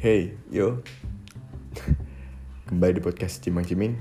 [0.00, 0.80] Hey, yo.
[2.64, 4.00] Kembali di podcast Cimang Ciming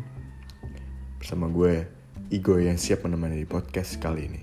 [1.19, 1.91] bersama gue
[2.31, 4.41] Igo yang siap menemani di podcast kali ini.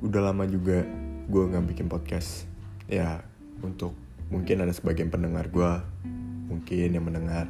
[0.00, 0.88] Udah lama juga
[1.28, 2.48] gue nggak bikin podcast.
[2.88, 3.20] Ya,
[3.60, 3.92] untuk
[4.32, 5.72] mungkin ada sebagian pendengar gue,
[6.48, 7.44] mungkin yang mendengar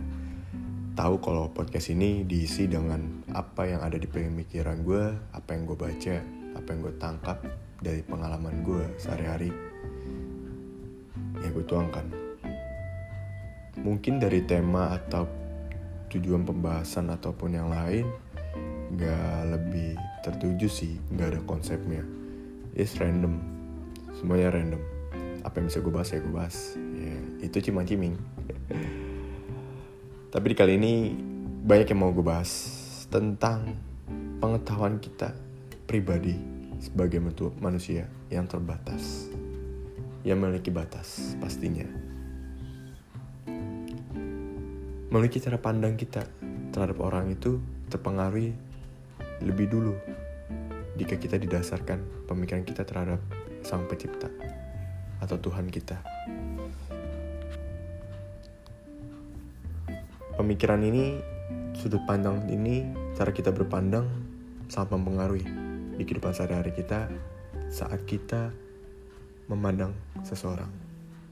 [0.99, 5.79] tahu kalau podcast ini diisi dengan apa yang ada di pemikiran gue, apa yang gue
[5.79, 6.17] baca,
[6.59, 7.39] apa yang gue tangkap
[7.83, 9.51] dari pengalaman gue sehari-hari
[11.43, 12.07] ya gue tuangkan.
[13.83, 15.27] Mungkin dari tema atau
[16.15, 18.07] tujuan pembahasan ataupun yang lain
[18.95, 22.07] gak lebih tertuju sih gak ada konsepnya.
[22.79, 23.43] It's random.
[24.15, 24.83] Semuanya random.
[25.43, 26.79] Apa yang bisa gue bahas ya gue bahas.
[26.79, 28.15] Ya, itu cuma ciming
[30.33, 30.93] tapi di kali ini
[31.63, 32.51] banyak yang mau gue bahas
[33.13, 33.77] tentang
[34.41, 35.37] pengetahuan kita
[35.85, 36.52] pribadi
[36.83, 37.23] sebagai
[37.63, 39.31] manusia yang terbatas,
[40.27, 41.87] yang memiliki batas pastinya.
[45.15, 46.27] Memiliki cara pandang kita
[46.75, 48.51] terhadap orang itu terpengaruhi
[49.47, 49.95] lebih dulu
[50.99, 53.23] jika kita didasarkan pemikiran kita terhadap
[53.63, 54.27] Sang Pencipta
[55.23, 56.03] atau Tuhan kita.
[60.35, 61.23] Pemikiran ini,
[61.79, 62.83] sudut pandang ini,
[63.15, 64.09] cara kita berpandang
[64.67, 65.62] sangat mempengaruhi
[65.97, 67.09] di kehidupan sehari-hari kita
[67.69, 68.53] saat kita
[69.49, 69.93] memandang
[70.25, 70.71] seseorang,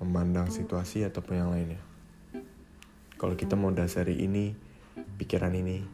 [0.01, 1.81] memandang situasi ataupun yang lainnya.
[3.17, 4.53] Kalau kita mau dasari ini,
[5.17, 5.85] pikiran ini,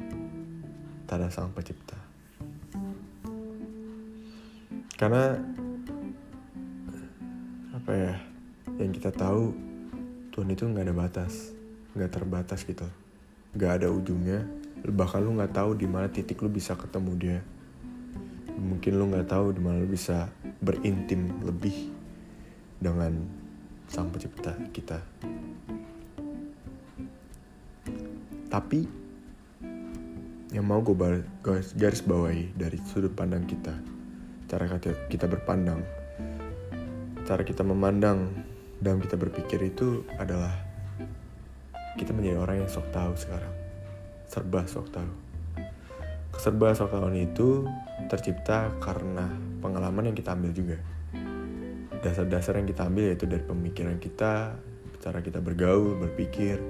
[1.07, 1.99] tada sang pencipta.
[4.97, 5.39] Karena
[7.75, 8.15] apa ya,
[8.83, 9.55] yang kita tahu
[10.35, 11.55] Tuhan itu nggak ada batas,
[11.95, 12.87] nggak terbatas gitu,
[13.55, 14.47] nggak ada ujungnya.
[14.87, 17.39] Bahkan lu nggak tahu di mana titik lu bisa ketemu dia
[18.57, 21.93] mungkin lo nggak tahu di mana lo bisa berintim lebih
[22.81, 23.13] dengan
[23.87, 24.99] sang pencipta kita.
[28.49, 28.81] Tapi
[30.57, 30.97] yang mau gue
[31.77, 33.77] garis bawahi dari sudut pandang kita
[34.47, 34.65] cara
[35.11, 35.83] kita berpandang
[37.27, 38.31] cara kita memandang
[38.79, 40.55] dan kita berpikir itu adalah
[41.99, 43.55] kita menjadi orang yang sok tahu sekarang.
[44.31, 45.26] Serba sok tahu
[46.41, 47.65] sok tahu itu
[48.07, 49.27] tercipta karena
[49.65, 50.79] pengalaman yang kita ambil juga.
[52.05, 54.55] Dasar-dasar yang kita ambil yaitu dari pemikiran kita,
[55.03, 56.61] cara kita bergaul, berpikir,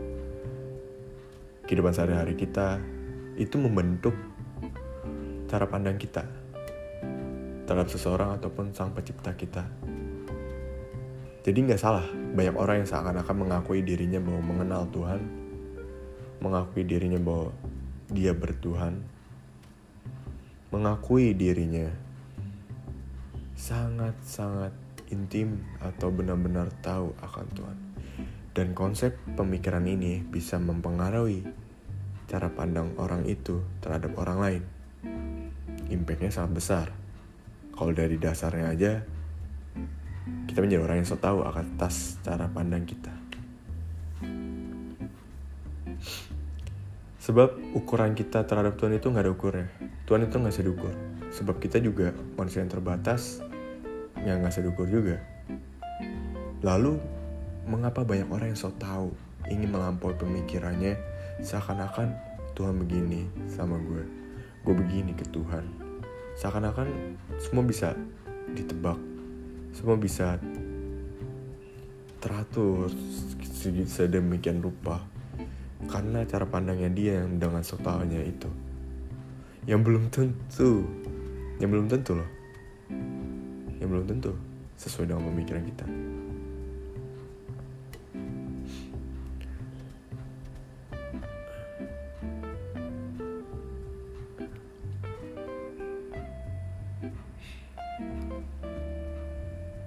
[1.67, 2.81] kehidupan sehari-hari kita,
[3.37, 4.17] itu membentuk
[5.47, 6.25] cara pandang kita
[7.67, 9.67] terhadap seseorang ataupun sang pencipta kita.
[11.47, 15.21] Jadi nggak salah, banyak orang yang seakan-akan mengakui dirinya bahwa mengenal Tuhan,
[16.43, 17.55] mengakui dirinya bahwa
[18.11, 19.03] dia bertuhan,
[20.75, 21.87] mengakui dirinya
[23.57, 24.75] sangat-sangat
[25.09, 27.79] intim atau benar-benar tahu akan Tuhan.
[28.57, 31.45] Dan konsep pemikiran ini bisa mempengaruhi
[32.27, 34.63] cara pandang orang itu terhadap orang lain.
[35.93, 36.87] Impactnya sangat besar.
[37.77, 38.93] Kalau dari dasarnya aja,
[40.49, 43.26] kita menjadi orang yang so tahu atas cara pandang kita.
[47.27, 49.67] Sebab ukuran kita terhadap Tuhan itu nggak ada ukurnya.
[50.07, 50.95] Tuhan itu nggak bisa diukur.
[51.35, 53.43] Sebab kita juga manusia yang terbatas,
[54.23, 55.19] yang nggak bisa diukur juga.
[56.63, 57.03] Lalu,
[57.67, 59.11] mengapa banyak orang yang so tahu,
[59.51, 60.95] ingin melampaui pemikirannya,
[61.43, 62.15] seakan-akan
[62.55, 64.07] Tuhan begini sama gue,
[64.63, 65.67] gue begini ke Tuhan.
[66.39, 66.87] Seakan-akan
[67.43, 67.99] semua bisa
[68.55, 69.03] ditebak,
[69.75, 70.39] semua bisa
[72.23, 72.87] teratur
[73.83, 75.16] sedemikian rupa
[75.85, 78.49] karena cara pandangnya dia yang dengan sotanya itu.
[79.69, 80.89] Yang belum tentu.
[81.61, 82.31] Yang belum tentu loh.
[83.77, 84.33] Yang belum tentu
[84.81, 85.87] sesuai dengan pemikiran kita.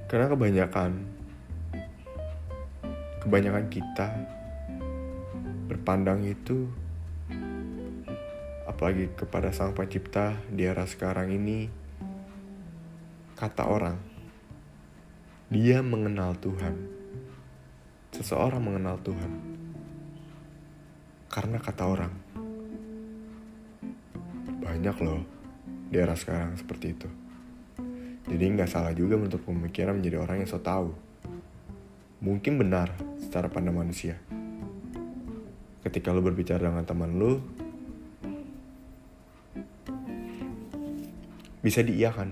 [0.10, 0.92] Karena kebanyakan
[3.22, 4.10] kebanyakan kita
[5.90, 6.70] berpandang itu
[8.70, 11.66] apalagi kepada sang pencipta di era sekarang ini
[13.34, 13.98] kata orang
[15.50, 16.78] dia mengenal Tuhan.
[18.14, 19.34] Seseorang mengenal Tuhan.
[21.26, 22.14] Karena kata orang
[24.62, 25.26] banyak loh
[25.90, 27.10] di era sekarang seperti itu.
[28.30, 30.94] Jadi nggak salah juga untuk pemikiran menjadi orang yang so tahu
[32.22, 34.22] mungkin benar secara pandang manusia
[35.90, 37.42] ketika lo berbicara dengan teman lo
[41.60, 42.30] bisa diiakan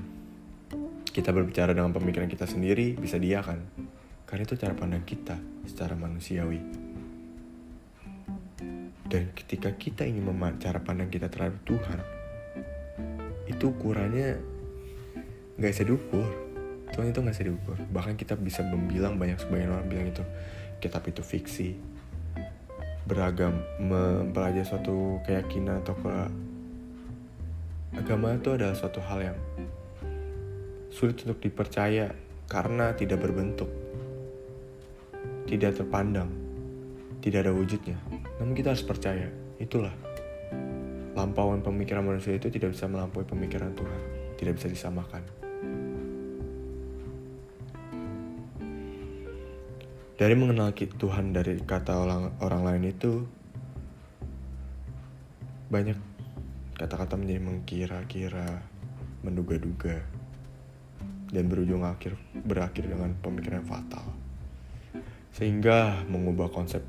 [1.09, 3.65] kita berbicara dengan pemikiran kita sendiri bisa dia kan
[4.27, 6.59] karena itu cara pandang kita secara manusiawi.
[9.07, 11.99] Dan ketika kita ingin memandang cara pandang kita terhadap Tuhan
[13.47, 14.35] itu ukurannya
[15.55, 16.27] nggak bisa diukur.
[16.91, 17.77] Tuhan itu nggak bisa diukur.
[17.87, 20.23] Bahkan kita bisa membilang banyak sebagian orang bilang itu
[20.83, 21.96] kitab itu fiksi
[23.07, 26.11] beragam mempelajari suatu keyakinan atau ke
[27.95, 29.39] agama itu adalah suatu hal yang
[30.91, 32.11] sulit untuk dipercaya
[32.51, 33.71] karena tidak berbentuk,
[35.47, 36.27] tidak terpandang,
[37.23, 37.95] tidak ada wujudnya.
[38.43, 39.95] Namun kita harus percaya, itulah
[41.15, 44.01] lampauan pemikiran manusia itu tidak bisa melampaui pemikiran Tuhan,
[44.35, 45.36] tidak bisa disamakan.
[50.17, 53.21] Dari mengenal Tuhan dari kata orang, orang lain itu
[55.69, 55.93] banyak
[56.73, 58.65] kata-kata menjadi mengkira-kira,
[59.21, 60.01] menduga-duga,
[61.29, 64.09] dan berujung akhir berakhir dengan pemikiran fatal.
[65.37, 66.81] Sehingga mengubah konsep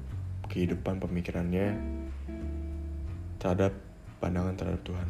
[0.49, 1.77] kehidupan pemikirannya
[3.37, 3.77] terhadap
[4.25, 5.09] pandangan terhadap Tuhan.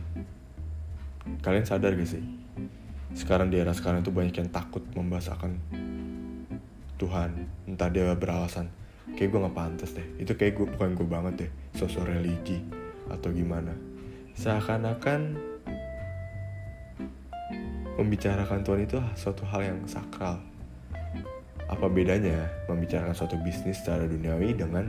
[1.39, 2.25] Kalian sadar gak sih?
[3.15, 5.78] Sekarang di era sekarang itu banyak yang takut membahasakan
[6.99, 7.31] Tuhan.
[7.71, 8.69] Entah dia beralasan,
[9.15, 10.05] kayak gue gak pantas deh.
[10.19, 11.51] Itu kayak gue bukan gue banget deh.
[11.79, 12.59] Sosok religi
[13.09, 13.73] atau gimana.
[14.35, 15.39] Seakan-akan
[17.99, 20.43] membicarakan Tuhan itu suatu hal yang sakral.
[21.69, 24.87] Apa bedanya membicarakan suatu bisnis secara duniawi dengan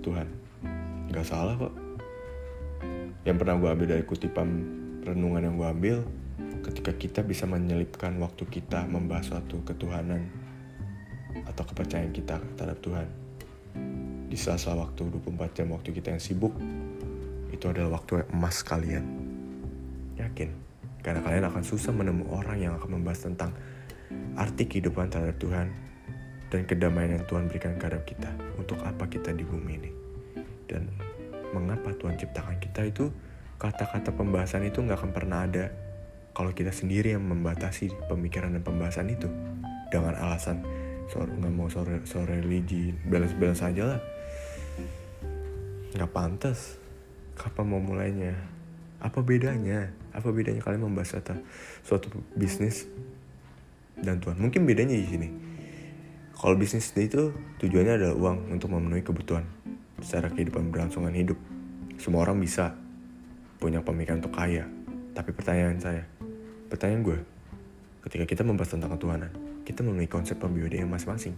[0.00, 0.28] Tuhan?
[1.12, 1.74] Gak salah kok.
[3.24, 4.48] Yang pernah gue ambil dari kutipan
[5.04, 5.96] renungan yang gue ambil,
[6.64, 10.43] ketika kita bisa menyelipkan waktu kita membahas suatu ketuhanan
[11.48, 13.08] atau kepercayaan kita terhadap Tuhan.
[14.28, 16.54] Di sela-sela waktu 24 jam waktu kita yang sibuk,
[17.52, 19.04] itu adalah waktu yang emas kalian.
[20.18, 20.50] Yakin?
[21.04, 23.52] Karena kalian akan susah menemukan orang yang akan membahas tentang
[24.34, 25.68] arti kehidupan terhadap Tuhan
[26.48, 28.30] dan kedamaian yang Tuhan berikan terhadap kita.
[28.56, 29.90] Untuk apa kita di bumi ini.
[30.64, 30.88] Dan
[31.52, 33.12] mengapa Tuhan ciptakan kita itu
[33.60, 35.70] kata-kata pembahasan itu nggak akan pernah ada
[36.34, 39.30] kalau kita sendiri yang membatasi pemikiran dan pembahasan itu
[39.94, 40.66] dengan alasan
[41.10, 44.00] soal nggak mau soal religi balas-balas aja lah
[45.94, 46.80] nggak pantas
[47.34, 48.54] kapan mau mulainya
[49.04, 49.92] apa bedanya?
[50.16, 51.36] Apa bedanya kalian membahas data
[51.84, 52.88] suatu bisnis
[54.00, 54.40] dan Tuhan?
[54.40, 55.28] Mungkin bedanya di sini.
[56.32, 59.44] Kalau bisnis itu tujuannya adalah uang untuk memenuhi kebutuhan
[60.00, 61.36] secara kehidupan berlangsungan hidup.
[62.00, 62.72] Semua orang bisa
[63.60, 64.64] punya pemikiran untuk kaya.
[65.12, 66.08] Tapi pertanyaan saya,
[66.72, 67.18] pertanyaan gue,
[68.08, 69.30] ketika kita membahas tentang ketuhanan,
[69.64, 71.34] kita memiliki konsep pembudayaan masing-masing.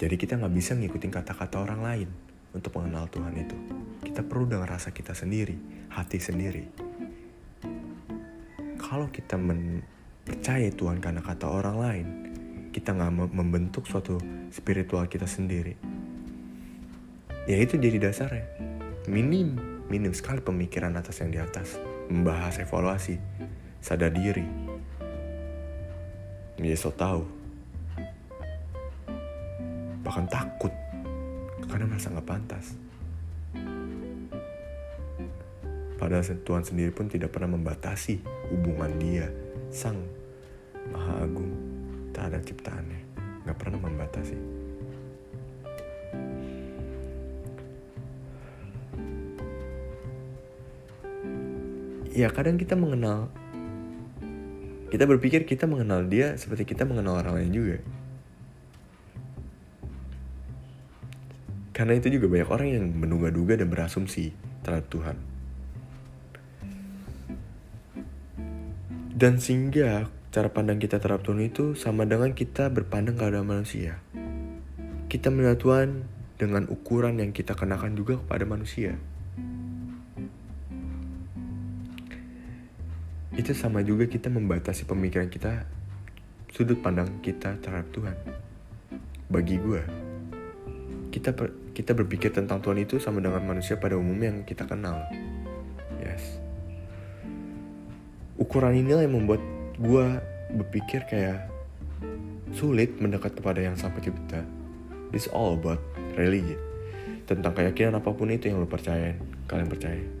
[0.00, 2.08] Jadi kita nggak bisa ngikutin kata-kata orang lain
[2.56, 3.56] untuk mengenal Tuhan itu.
[4.00, 5.58] Kita perlu dengan rasa kita sendiri,
[5.92, 6.64] hati sendiri.
[8.80, 9.36] Kalau kita
[10.24, 12.06] percaya Tuhan karena kata orang lain,
[12.70, 14.16] kita nggak membentuk suatu
[14.54, 15.74] spiritual kita sendiri.
[17.50, 18.46] Ya itu jadi dasarnya.
[19.10, 19.58] Minim,
[19.90, 21.76] minim sekali pemikiran atas yang di atas.
[22.10, 23.18] Membahas evaluasi,
[23.82, 24.69] sadar diri.
[26.60, 27.24] Ya so tahu.
[30.04, 30.70] Bahkan takut
[31.66, 32.76] karena merasa nggak pantas.
[35.96, 38.20] Padahal Tuhan sendiri pun tidak pernah membatasi
[38.52, 39.28] hubungan dia,
[39.72, 39.98] Sang
[40.92, 41.52] Maha Agung
[42.12, 43.00] terhadap ciptaannya.
[43.48, 44.36] Nggak pernah membatasi.
[52.10, 53.32] Ya kadang kita mengenal
[54.90, 57.78] kita berpikir kita mengenal dia seperti kita mengenal orang lain juga.
[61.70, 65.16] Karena itu juga banyak orang yang menduga-duga dan berasumsi terhadap Tuhan.
[69.16, 74.02] Dan sehingga cara pandang kita terhadap Tuhan itu sama dengan kita berpandang kepada manusia.
[75.08, 75.88] Kita melihat Tuhan
[76.40, 78.96] dengan ukuran yang kita kenakan juga kepada manusia.
[83.40, 85.64] Itu sama juga kita membatasi pemikiran kita,
[86.52, 88.12] sudut pandang kita terhadap Tuhan.
[89.32, 89.80] Bagi gue,
[91.08, 91.32] kita
[91.72, 95.00] kita berpikir tentang Tuhan itu sama dengan manusia pada umumnya yang kita kenal.
[96.04, 96.36] Yes.
[98.36, 99.40] Ukuran inilah yang membuat
[99.80, 100.06] gue
[100.60, 101.48] berpikir kayak
[102.52, 104.44] sulit mendekat kepada yang sang pencipta.
[105.16, 105.80] This all about
[106.12, 106.60] religion.
[107.24, 109.16] Tentang keyakinan apa pun itu yang lo percayain,
[109.48, 110.19] kalian percaya.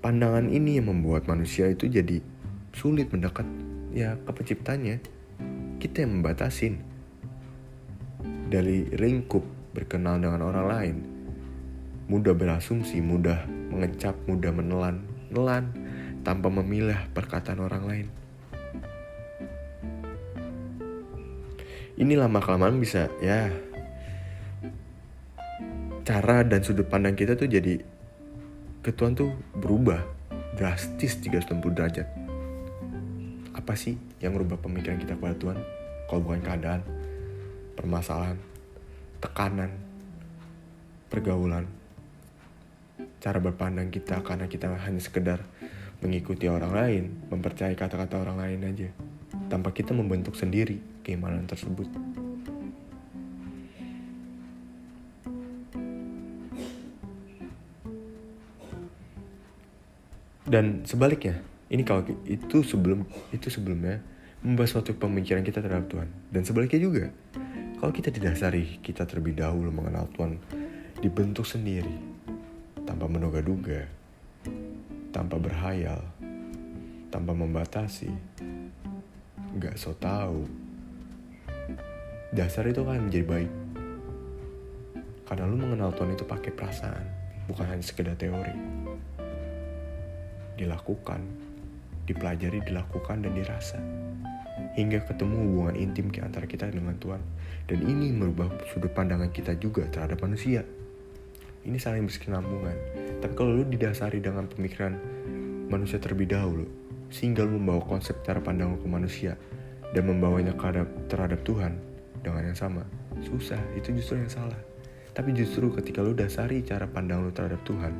[0.00, 2.24] Pandangan ini yang membuat manusia itu jadi
[2.72, 3.44] sulit mendekat
[3.92, 4.96] ya ke penciptanya.
[5.80, 6.80] Kita yang membatasin
[8.48, 9.44] dari lingkup
[9.76, 10.96] berkenal dengan orang lain.
[12.08, 15.70] Mudah berasumsi, mudah mengecap, mudah menelan, nelan
[16.26, 18.08] tanpa memilah perkataan orang lain.
[22.00, 23.52] ini lama kelamaan bisa ya
[26.00, 27.84] cara dan sudut pandang kita tuh jadi
[28.80, 30.00] ke Tuhan tuh berubah
[30.56, 32.08] drastis 360 derajat
[33.52, 35.58] apa sih yang merubah pemikiran kita kepada Tuhan
[36.08, 36.80] kalau bukan keadaan
[37.76, 38.38] permasalahan
[39.20, 39.70] tekanan
[41.12, 41.68] pergaulan
[43.20, 45.44] cara berpandang kita karena kita hanya sekedar
[46.00, 48.88] mengikuti orang lain, mempercayai kata-kata orang lain aja,
[49.52, 51.86] tanpa kita membentuk sendiri keimanan tersebut.
[60.50, 61.38] Dan sebaliknya,
[61.70, 64.02] ini kalau itu sebelum itu sebelumnya
[64.42, 66.10] membahas suatu pemikiran kita terhadap Tuhan.
[66.26, 67.06] Dan sebaliknya juga,
[67.78, 70.42] kalau kita didasari kita terlebih dahulu mengenal Tuhan
[70.98, 71.94] dibentuk sendiri
[72.82, 73.86] tanpa menduga-duga,
[75.14, 76.02] tanpa berhayal,
[77.14, 78.10] tanpa membatasi,
[79.54, 80.50] nggak so tau.
[82.34, 83.52] Dasar itu kan menjadi baik.
[85.30, 87.06] Karena lu mengenal Tuhan itu pakai perasaan,
[87.46, 88.90] bukan hanya sekedar teori.
[90.60, 91.24] Dilakukan,
[92.04, 93.80] dipelajari, dilakukan, dan dirasa.
[94.76, 97.24] Hingga ketemu hubungan intim antara kita dengan Tuhan.
[97.64, 100.60] Dan ini merubah sudut pandangan kita juga terhadap manusia.
[101.64, 102.76] Ini saling berkesinambungan.
[103.24, 105.00] Tapi kalau lu didasari dengan pemikiran
[105.72, 106.66] manusia terlebih dahulu
[107.10, 109.34] sehingga lu membawa konsep cara pandang ke manusia
[109.90, 111.72] dan membawanya terhadap, terhadap Tuhan
[112.22, 112.82] dengan yang sama
[113.22, 113.58] susah.
[113.76, 114.58] Itu justru yang salah.
[115.10, 117.92] Tapi justru ketika lu dasari cara pandang lu terhadap Tuhan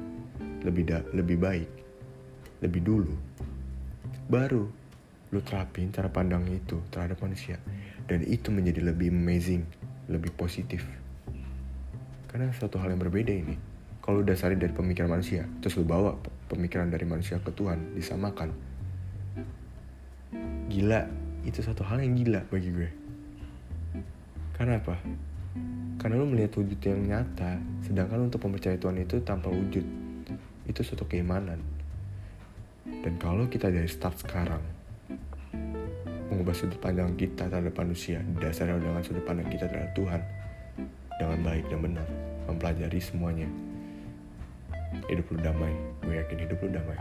[0.60, 1.68] lebih da lebih baik
[2.60, 3.14] lebih dulu
[4.30, 4.64] baru
[5.30, 7.58] lu terapin cara pandang itu terhadap manusia
[8.06, 9.66] dan itu menjadi lebih amazing
[10.10, 10.82] lebih positif
[12.30, 13.58] karena suatu hal yang berbeda ini.
[13.98, 16.14] Kalau dasari dari pemikiran manusia, terus lu bawa
[16.46, 18.54] pemikiran dari manusia ke Tuhan, disamakan.
[20.70, 21.10] Gila,
[21.42, 22.90] itu satu hal yang gila bagi gue.
[24.54, 24.94] Karena apa?
[25.98, 29.82] Karena lu melihat wujud yang nyata, sedangkan untuk mempercayai Tuhan itu tanpa wujud.
[30.70, 31.58] Itu suatu keimanan.
[33.00, 34.60] Dan kalau kita dari start sekarang,
[36.28, 40.20] mengubah sudut pandang kita terhadap manusia, dasarnya dengan sudut pandang kita terhadap Tuhan,
[41.16, 42.08] dengan baik dan benar,
[42.44, 43.48] mempelajari semuanya.
[45.08, 45.72] Hidup lu damai,
[46.04, 47.00] gue yakin hidup lu damai.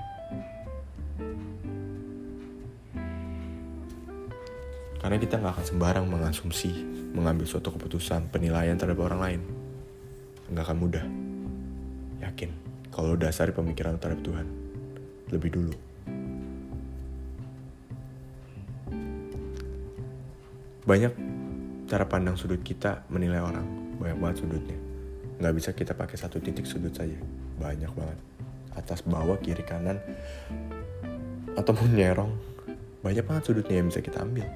[5.00, 6.72] Karena kita nggak akan sembarang mengasumsi,
[7.12, 9.42] mengambil suatu keputusan, penilaian terhadap orang lain.
[10.48, 11.06] Nggak akan mudah.
[12.24, 12.52] Yakin,
[12.92, 14.48] kalau dasari pemikiran terhadap Tuhan.
[15.32, 15.89] Lebih dulu.
[20.90, 21.14] Banyak
[21.86, 23.94] cara pandang sudut kita menilai orang.
[24.02, 24.74] Banyak banget sudutnya.
[25.38, 27.14] Nggak bisa kita pakai satu titik sudut saja.
[27.62, 28.18] Banyak banget.
[28.74, 30.02] Atas bawah kiri kanan.
[31.54, 32.34] Ataupun nyerong.
[33.06, 34.50] Banyak banget sudutnya yang bisa kita ambil.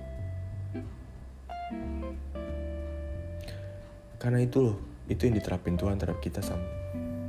[4.18, 4.78] Karena itu loh
[5.14, 6.66] itu yang diterapin Tuhan terhadap kita sama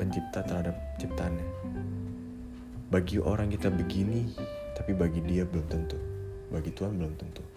[0.00, 1.44] pencipta terhadap ciptaannya.
[2.88, 4.32] Bagi orang kita begini
[4.72, 6.00] tapi bagi dia belum tentu.
[6.48, 7.53] Bagi Tuhan belum tentu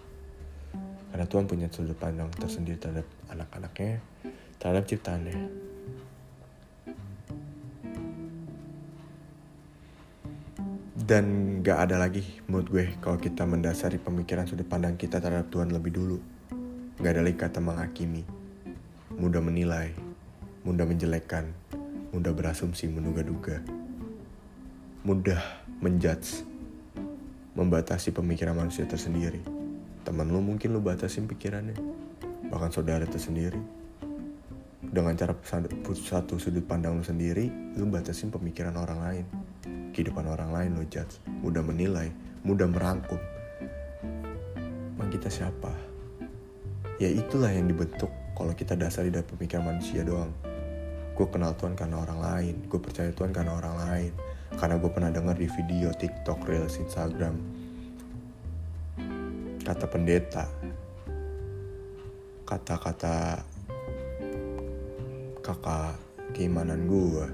[1.18, 4.06] karena Tuhan punya sudut pandang tersendiri terhadap anak-anaknya
[4.62, 5.66] terhadap ciptaannya.
[10.94, 11.26] Dan
[11.66, 15.90] gak ada lagi menurut gue kalau kita mendasari pemikiran sudut pandang kita terhadap Tuhan lebih
[15.90, 16.22] dulu.
[17.02, 18.22] Gak ada lagi kata menghakimi,
[19.18, 19.98] mudah menilai,
[20.70, 21.50] mudah menjelekkan,
[22.14, 23.66] mudah berasumsi, menduga-duga,
[25.02, 25.42] mudah
[25.82, 26.46] menjudge,
[27.58, 29.57] membatasi pemikiran manusia tersendiri.
[30.08, 31.76] Teman lu mungkin lu batasin pikirannya,
[32.48, 33.60] bahkan saudara tersendiri.
[34.80, 39.26] Dengan cara satu sudut pandang lu sendiri lu batasin pemikiran orang lain.
[39.92, 41.20] Kehidupan orang lain lu judge.
[41.44, 42.08] Mudah menilai
[42.48, 43.20] mudah merangkum.
[44.96, 45.76] Emang kita siapa?
[47.04, 50.32] Ya itulah yang dibentuk kalau kita dasari dari pemikiran manusia doang.
[51.20, 54.12] Gue kenal Tuhan karena orang lain gue percaya Tuhan karena orang lain.
[54.56, 57.57] Karena gue pernah dengar di video TikTok, Reels, Instagram
[59.68, 60.48] kata pendeta
[62.48, 63.44] kata-kata
[65.44, 66.00] kakak
[66.32, 67.28] keimanan gue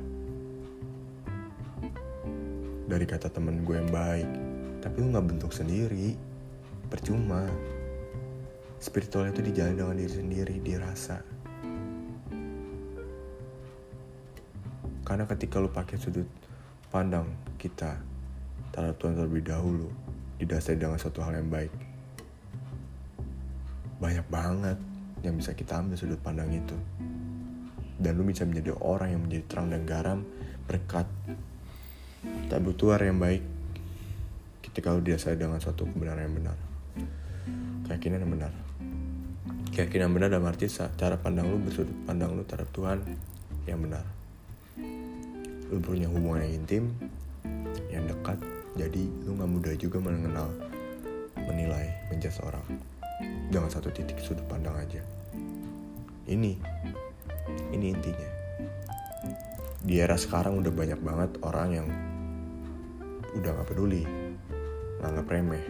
[2.90, 4.26] dari kata temen gue yang baik
[4.82, 6.18] tapi lu nggak bentuk sendiri
[6.90, 7.46] percuma.
[8.82, 11.22] Spiritual itu dijalin dengan diri sendiri dirasa
[15.06, 16.26] karena ketika lu pakai sudut
[16.90, 17.30] pandang
[17.62, 17.94] kita
[18.74, 19.88] terhadap Tuhan terlebih dahulu
[20.42, 21.83] didasari dengan suatu hal yang baik
[24.04, 24.76] banyak banget
[25.24, 26.76] yang bisa kita ambil sudut pandang itu.
[27.96, 30.20] Dan lu bisa menjadi orang yang menjadi terang dan garam
[30.68, 31.08] berkat.
[32.52, 33.40] Tak butuh yang baik
[34.68, 36.58] ketika lu dirasai dengan suatu kebenaran yang benar.
[37.88, 38.52] Keyakinan yang benar.
[39.72, 43.00] Keyakinan benar dalam arti cara pandang lu bersudut pandang lu terhadap Tuhan
[43.64, 44.04] yang benar.
[45.72, 46.92] Lu punya hubungan yang intim
[47.88, 48.38] yang dekat
[48.74, 50.50] jadi lu nggak mudah juga mengenal
[51.38, 52.93] menilai menjudge orang
[53.50, 55.02] dengan satu titik sudut pandang aja.
[56.30, 56.54] Ini
[57.74, 58.30] ini intinya.
[59.84, 61.88] Di era sekarang udah banyak banget orang yang
[63.34, 64.06] udah gak peduli
[65.02, 65.66] nganggap remeh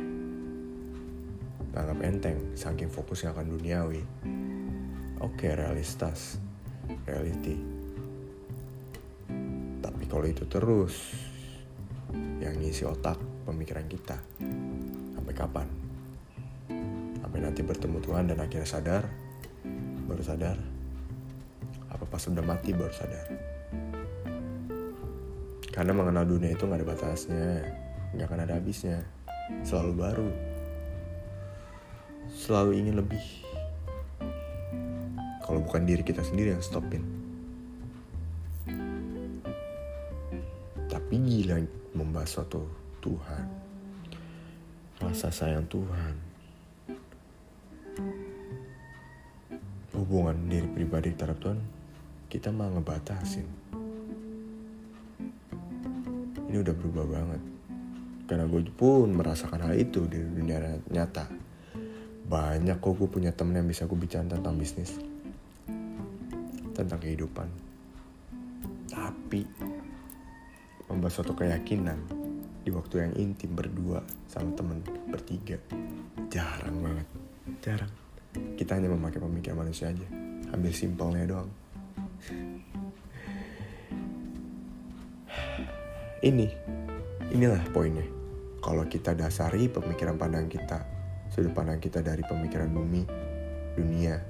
[1.73, 4.03] nganggap enteng saking fokusnya akan duniawi.
[5.23, 6.37] Oke realitas
[7.07, 7.73] reality
[9.83, 10.95] tapi kalau itu terus
[12.39, 14.15] yang ngisi otak pemikiran kita
[15.15, 15.67] sampai kapan
[17.33, 19.09] sampai nanti bertemu Tuhan dan akhirnya sadar
[20.05, 20.53] baru sadar.
[21.89, 23.25] Apa pas udah mati baru sadar.
[25.73, 27.65] Karena mengenal dunia itu nggak ada batasnya
[28.13, 29.01] nggak akan ada habisnya.
[29.65, 30.29] Selalu baru.
[32.37, 33.25] Selalu ingin lebih.
[35.41, 37.01] Kalau bukan diri kita sendiri yang stopin.
[40.85, 41.65] Tapi gila
[41.97, 42.61] membahas suatu
[43.01, 43.45] Tuhan.
[45.01, 46.32] Rasa sayang Tuhan
[50.03, 51.60] hubungan diri pribadi terhadap Tuhan
[52.33, 53.45] kita malah ngebatasin.
[56.50, 57.41] Ini udah berubah banget.
[58.25, 61.29] Karena gue pun merasakan hal itu di dunia nyata.
[62.25, 64.98] Banyak kok gue punya temen yang bisa gue bicara tentang bisnis
[66.74, 67.45] tentang kehidupan.
[68.89, 69.45] Tapi
[70.89, 72.01] membahas suatu keyakinan
[72.65, 75.62] di waktu yang intim berdua sama temen bertiga
[76.33, 77.07] jarang banget.
[77.62, 78.02] Jarang
[78.57, 80.07] kita hanya memakai pemikiran manusia aja.
[80.53, 81.49] Ambil simpelnya doang.
[86.23, 86.47] Ini.
[87.33, 88.05] Inilah poinnya.
[88.63, 90.85] Kalau kita dasari pemikiran pandang kita
[91.33, 93.01] sudut pandang kita dari pemikiran bumi
[93.73, 94.21] dunia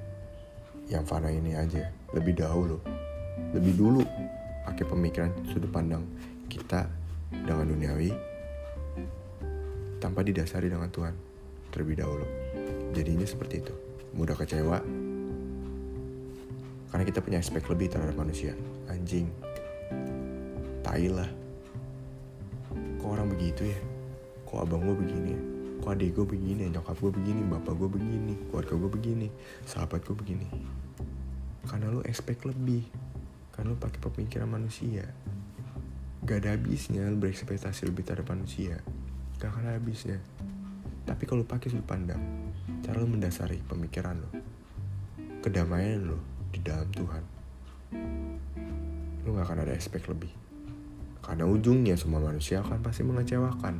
[0.87, 2.79] yang fana ini aja lebih dahulu
[3.51, 4.01] lebih dulu
[4.63, 6.07] pakai pemikiran sudut pandang
[6.47, 6.87] kita
[7.29, 8.15] dengan duniawi
[9.99, 11.11] tanpa didasari dengan Tuhan
[11.75, 12.23] terlebih dahulu.
[12.95, 14.77] Jadinya seperti itu mudah kecewa.
[16.93, 18.53] Karena kita punya aspek lebih terhadap manusia.
[18.85, 19.25] Anjing.
[20.85, 21.29] Tai lah.
[23.01, 23.79] Kok orang begitu ya?
[24.45, 25.41] Kok abang gue begini ya?
[25.81, 26.69] Kok adik gue begini ya?
[26.77, 29.27] Nyokap gue begini bapak gue begini keluarga gue begini
[29.65, 30.47] sahabat gue begini.
[31.65, 32.85] Karena lu expect lebih.
[33.49, 35.09] Karena lu pakai pemikiran manusia.
[36.23, 38.77] Gak ada habisnya lu berekspektasi lebih terhadap manusia.
[39.41, 40.21] Gak akan ada habisnya.
[41.03, 42.52] Tapi kalau pakai sudut pandang
[42.83, 44.29] cara lu mendasari pemikiran lo
[45.39, 46.19] kedamaian lo
[46.51, 47.23] di dalam Tuhan.
[49.23, 50.31] Lu gak akan ada expect lebih.
[51.23, 53.79] Karena ujungnya semua manusia akan pasti mengecewakan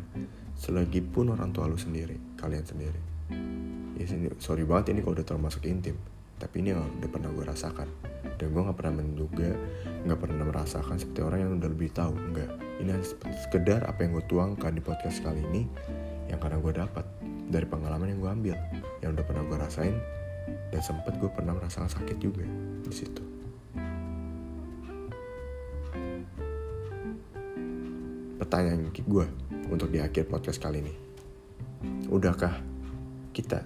[0.55, 3.01] selagi pun orang tua lu sendiri kalian sendiri.
[3.99, 4.07] Ya
[4.39, 5.99] sorry banget ini kalau udah termasuk intim
[6.39, 7.87] tapi ini udah pernah gue rasakan.
[8.39, 9.51] Dan gue nggak pernah menduga
[10.03, 12.11] nggak pernah merasakan seperti orang yang udah lebih tahu.
[12.11, 12.49] Nggak.
[12.83, 12.91] Ini
[13.47, 15.63] sekedar apa yang gue tuangkan di podcast kali ini
[16.27, 17.05] yang karena gue dapat
[17.53, 18.57] dari pengalaman yang gue ambil
[19.05, 19.95] yang udah pernah gue rasain
[20.73, 22.41] dan sempet gue pernah merasakan sakit juga
[22.81, 23.23] di situ
[28.53, 29.25] pertanyaan gue
[29.73, 30.93] untuk di akhir podcast kali ini.
[32.05, 32.61] Udahkah
[33.33, 33.65] kita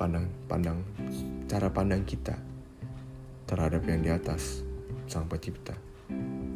[0.00, 0.80] pandang pandang
[1.44, 2.32] cara pandang kita
[3.44, 4.64] terhadap yang di atas
[5.04, 5.76] sang pencipta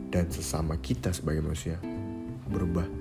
[0.08, 1.76] dan sesama kita sebagai manusia
[2.48, 2.97] berubah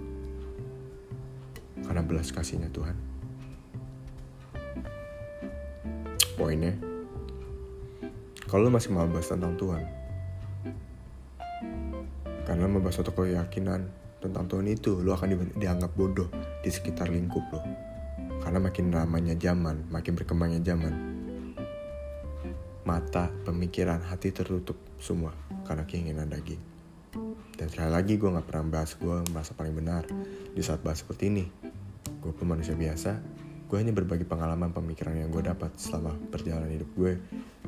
[1.97, 2.93] karena belas kasihnya Tuhan.
[6.37, 6.77] Poinnya,
[8.45, 9.81] kalau masih mau bahas tentang Tuhan,
[12.45, 13.89] karena membahas suatu keyakinan
[14.21, 16.29] tentang Tuhan itu, lo akan di, dianggap bodoh
[16.61, 17.65] di sekitar lingkup lo.
[18.45, 20.93] Karena makin ramanya zaman, makin berkembangnya zaman,
[22.85, 25.33] mata, pemikiran, hati tertutup semua
[25.65, 26.61] karena keinginan daging.
[27.57, 30.05] Dan sekali lagi gue gak pernah bahas gue merasa paling benar
[30.53, 31.66] di saat bahas seperti ini.
[32.27, 33.23] Gue pun manusia biasa,
[33.71, 37.15] gue hanya berbagi pengalaman pemikiran yang gue dapat selama perjalanan hidup gue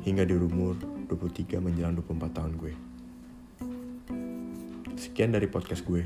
[0.04, 0.76] hingga di umur
[1.08, 2.74] 23 menjelang 24 tahun gue.
[5.00, 6.04] Sekian dari podcast gue.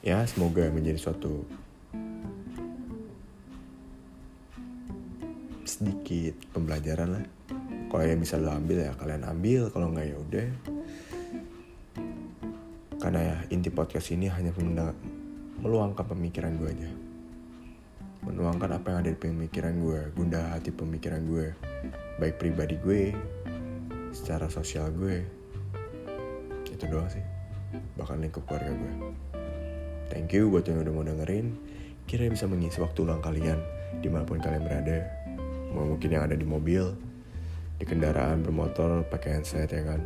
[0.00, 1.44] Ya, semoga menjadi suatu
[5.68, 7.24] sedikit pembelajaran lah.
[7.92, 10.48] Kalau yang bisa lo ambil ya kalian ambil, kalau nggak ya udah.
[12.96, 14.56] Karena ya inti podcast ini hanya
[15.60, 16.90] meluangkan pemikiran gue aja.
[18.20, 21.56] Menuangkan apa yang ada di pemikiran gue, gundah hati pemikiran gue,
[22.20, 23.02] baik pribadi gue,
[24.12, 25.24] secara sosial gue,
[26.68, 27.24] itu doang sih
[27.94, 28.92] bahkan lingkup keluarga gue
[30.10, 31.54] thank you buat yang udah mau dengerin.
[32.10, 33.62] Kira bisa mengisi waktu luang kalian
[34.02, 35.06] di mana pun kalian berada.
[35.70, 36.82] Mau mungkin yang ada di mobil
[37.78, 40.02] di kendaraan bermotor pakai handset ya kan?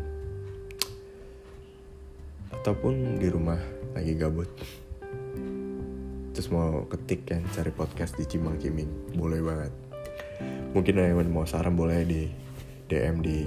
[2.53, 3.57] Ataupun di rumah
[3.97, 4.53] lagi gabut
[6.35, 9.73] terus mau ketik kan cari podcast di Cimang Ciming boleh banget.
[10.75, 12.27] Mungkin yang mau saran boleh di
[12.91, 13.47] DM di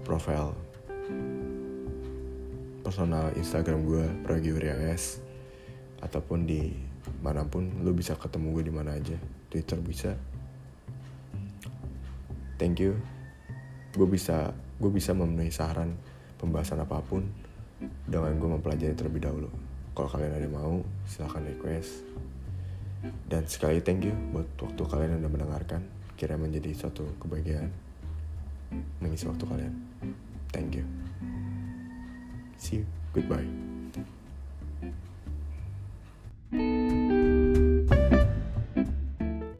[0.00, 0.56] profile
[2.80, 4.08] personal Instagram gue
[4.88, 5.20] S.
[6.00, 6.72] Ataupun di
[7.20, 9.20] mana pun lu bisa ketemu gue di mana aja.
[9.52, 10.16] Twitter bisa.
[12.56, 12.96] Thank you.
[13.92, 15.92] Gue bisa gue bisa memenuhi saran
[16.40, 17.28] pembahasan apa pun
[18.08, 22.04] dengan gue mempelajari terlebih dahulu kalau kalian ada mau silahkan request.
[23.26, 25.82] Dan sekali thank you buat waktu kalian udah mendengarkan.
[26.14, 27.68] Kira menjadi suatu kebahagiaan
[29.02, 29.74] mengisi waktu kalian.
[30.54, 30.86] Thank you.
[32.56, 32.86] See you.
[33.12, 33.81] Goodbye